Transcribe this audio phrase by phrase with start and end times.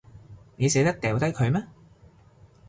[0.55, 1.61] 你捨得掉低佢咩？